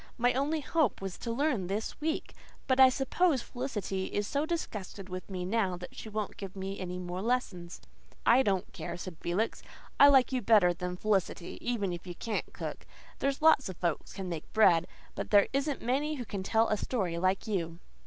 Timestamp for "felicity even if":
10.97-12.07